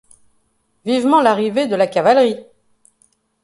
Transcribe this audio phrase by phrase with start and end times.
[0.83, 2.43] Vivement l'arrivée de la cavalerie.